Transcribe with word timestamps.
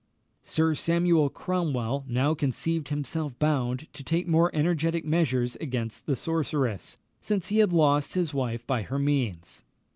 Sir 0.41 0.73
Samuel 0.73 1.29
Cromwell 1.29 2.05
now 2.07 2.33
conceived 2.33 2.89
himself 2.89 3.37
bound 3.37 3.85
to 3.93 4.03
take 4.03 4.27
more 4.27 4.49
energetic 4.51 5.05
measures 5.05 5.57
against 5.57 6.07
the 6.07 6.15
sorceress, 6.15 6.97
since 7.19 7.49
he 7.49 7.59
had 7.59 7.71
lost 7.71 8.15
his 8.15 8.33
wife 8.33 8.65
by 8.65 8.81
her 8.81 8.97
means. 8.97 9.61